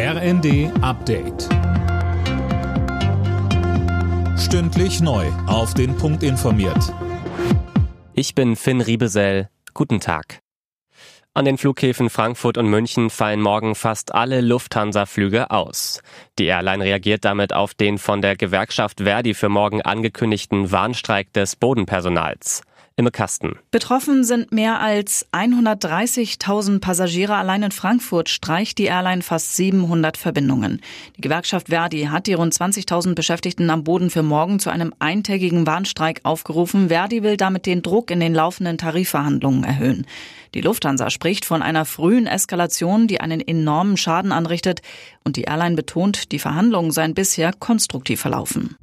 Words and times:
RND 0.00 0.70
Update. 0.80 1.48
Stündlich 4.38 5.00
neu. 5.00 5.26
Auf 5.48 5.74
den 5.74 5.96
Punkt 5.96 6.22
informiert. 6.22 6.94
Ich 8.12 8.36
bin 8.36 8.54
Finn 8.54 8.80
Riebesell. 8.80 9.48
Guten 9.74 9.98
Tag. 9.98 10.38
An 11.34 11.46
den 11.46 11.58
Flughäfen 11.58 12.10
Frankfurt 12.10 12.58
und 12.58 12.70
München 12.70 13.10
fallen 13.10 13.40
morgen 13.40 13.74
fast 13.74 14.14
alle 14.14 14.40
Lufthansa-Flüge 14.40 15.50
aus. 15.50 16.00
Die 16.38 16.46
Airline 16.46 16.84
reagiert 16.84 17.24
damit 17.24 17.52
auf 17.52 17.74
den 17.74 17.98
von 17.98 18.22
der 18.22 18.36
Gewerkschaft 18.36 19.00
Verdi 19.00 19.34
für 19.34 19.48
morgen 19.48 19.82
angekündigten 19.82 20.70
Warnstreik 20.70 21.32
des 21.32 21.56
Bodenpersonals. 21.56 22.62
Imme 22.98 23.12
Kasten. 23.12 23.60
Betroffen 23.70 24.24
sind 24.24 24.50
mehr 24.50 24.80
als 24.80 25.24
130.000 25.30 26.80
Passagiere. 26.80 27.36
Allein 27.36 27.62
in 27.62 27.70
Frankfurt 27.70 28.28
streicht 28.28 28.76
die 28.78 28.86
Airline 28.86 29.22
fast 29.22 29.54
700 29.54 30.16
Verbindungen. 30.16 30.80
Die 31.16 31.20
Gewerkschaft 31.20 31.68
Verdi 31.68 32.06
hat 32.06 32.26
die 32.26 32.34
rund 32.34 32.52
20.000 32.52 33.14
Beschäftigten 33.14 33.70
am 33.70 33.84
Boden 33.84 34.10
für 34.10 34.24
morgen 34.24 34.58
zu 34.58 34.70
einem 34.70 34.92
eintägigen 34.98 35.64
Warnstreik 35.64 36.22
aufgerufen. 36.24 36.88
Verdi 36.88 37.22
will 37.22 37.36
damit 37.36 37.66
den 37.66 37.82
Druck 37.82 38.10
in 38.10 38.18
den 38.18 38.34
laufenden 38.34 38.78
Tarifverhandlungen 38.78 39.62
erhöhen. 39.62 40.04
Die 40.54 40.60
Lufthansa 40.60 41.10
spricht 41.10 41.44
von 41.44 41.62
einer 41.62 41.84
frühen 41.84 42.26
Eskalation, 42.26 43.06
die 43.06 43.20
einen 43.20 43.40
enormen 43.40 43.96
Schaden 43.96 44.32
anrichtet. 44.32 44.82
Und 45.22 45.36
die 45.36 45.42
Airline 45.42 45.76
betont, 45.76 46.32
die 46.32 46.40
Verhandlungen 46.40 46.90
seien 46.90 47.14
bisher 47.14 47.52
konstruktiv 47.52 48.20
verlaufen. 48.20 48.76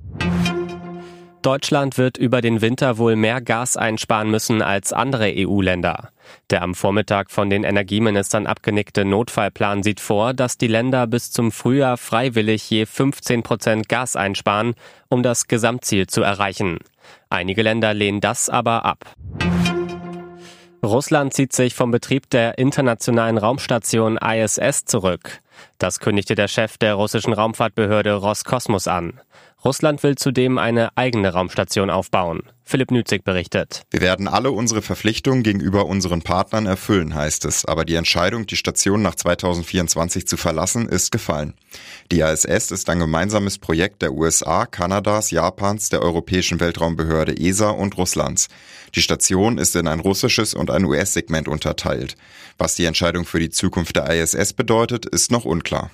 Deutschland 1.45 1.99
wird 1.99 2.17
über 2.17 2.41
den 2.41 2.61
Winter 2.61 2.97
wohl 2.97 3.15
mehr 3.15 3.39
Gas 3.39 3.77
einsparen 3.77 4.31
müssen 4.31 4.63
als 4.63 4.91
andere 4.91 5.31
EU-Länder. 5.37 6.09
Der 6.49 6.63
am 6.63 6.73
Vormittag 6.73 7.29
von 7.29 7.51
den 7.51 7.63
Energieministern 7.63 8.47
abgenickte 8.47 9.05
Notfallplan 9.05 9.83
sieht 9.83 9.99
vor, 9.99 10.33
dass 10.33 10.57
die 10.57 10.65
Länder 10.65 11.05
bis 11.05 11.31
zum 11.31 11.51
Frühjahr 11.51 11.97
freiwillig 11.97 12.67
je 12.71 12.87
15 12.87 13.43
Prozent 13.43 13.89
Gas 13.89 14.15
einsparen, 14.15 14.73
um 15.07 15.21
das 15.21 15.47
Gesamtziel 15.47 16.07
zu 16.07 16.23
erreichen. 16.23 16.79
Einige 17.29 17.61
Länder 17.61 17.93
lehnen 17.93 18.21
das 18.21 18.49
aber 18.49 18.83
ab. 18.83 19.05
Russland 20.83 21.35
zieht 21.35 21.53
sich 21.53 21.75
vom 21.75 21.91
Betrieb 21.91 22.27
der 22.31 22.57
internationalen 22.57 23.37
Raumstation 23.37 24.17
ISS 24.17 24.85
zurück. 24.85 25.41
Das 25.77 25.99
kündigte 25.99 26.35
der 26.35 26.47
Chef 26.47 26.77
der 26.77 26.93
russischen 26.93 27.33
Raumfahrtbehörde 27.33 28.13
Roskosmos 28.13 28.87
an. 28.87 29.19
Russland 29.65 30.03
will 30.03 30.15
zudem 30.15 30.59
eine 30.59 30.95
eigene 30.95 31.33
Raumstation 31.33 31.89
aufbauen. 31.89 32.43
Philipp 32.67 32.91
Nützig 32.91 33.23
berichtet. 33.23 33.83
Wir 33.91 34.01
werden 34.01 34.27
alle 34.27 34.51
unsere 34.51 34.81
Verpflichtungen 34.81 35.43
gegenüber 35.43 35.85
unseren 35.85 36.21
Partnern 36.21 36.65
erfüllen, 36.65 37.13
heißt 37.13 37.45
es. 37.45 37.65
Aber 37.65 37.83
die 37.83 37.95
Entscheidung, 37.95 38.47
die 38.47 38.55
Station 38.55 39.01
nach 39.01 39.15
2024 39.15 40.27
zu 40.27 40.37
verlassen, 40.37 40.87
ist 40.87 41.11
gefallen. 41.11 41.53
Die 42.11 42.21
ISS 42.21 42.71
ist 42.71 42.89
ein 42.89 42.99
gemeinsames 42.99 43.57
Projekt 43.57 44.01
der 44.01 44.13
USA, 44.13 44.65
Kanadas, 44.65 45.31
Japans, 45.31 45.89
der 45.89 46.01
Europäischen 46.01 46.59
Weltraumbehörde 46.59 47.37
ESA 47.37 47.69
und 47.69 47.97
Russlands. 47.97 48.47
Die 48.95 49.01
Station 49.01 49.57
ist 49.57 49.75
in 49.75 49.87
ein 49.87 49.99
russisches 49.99 50.53
und 50.53 50.71
ein 50.71 50.85
US-Segment 50.85 51.47
unterteilt. 51.47 52.15
Was 52.57 52.75
die 52.75 52.85
Entscheidung 52.85 53.25
für 53.25 53.39
die 53.39 53.49
Zukunft 53.49 53.95
der 53.95 54.09
ISS 54.09 54.53
bedeutet, 54.53 55.05
ist 55.05 55.31
noch 55.31 55.45
unklar. 55.65 55.89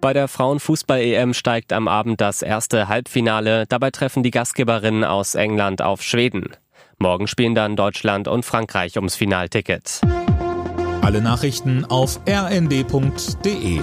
Bei 0.00 0.12
der 0.14 0.28
Frauenfußball-EM 0.28 1.34
steigt 1.34 1.72
am 1.72 1.86
Abend 1.86 2.20
das 2.20 2.40
erste 2.42 2.88
Halbfinale. 2.88 3.66
Dabei 3.68 3.90
treffen 3.90 4.22
die 4.22 4.30
Gastgeberinnen 4.30 5.04
aus 5.04 5.34
England 5.34 5.82
auf 5.82 6.02
Schweden. 6.02 6.56
Morgen 6.98 7.26
spielen 7.26 7.54
dann 7.54 7.76
Deutschland 7.76 8.28
und 8.28 8.44
Frankreich 8.44 8.96
ums 8.96 9.14
Finalticket. 9.14 10.00
Alle 11.02 11.20
Nachrichten 11.20 11.84
auf 11.86 12.20
rnd.de 12.26 13.80